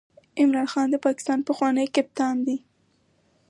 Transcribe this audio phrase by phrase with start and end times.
[0.41, 2.57] عمران خان د پاکستان پخوانی کپتان دئ.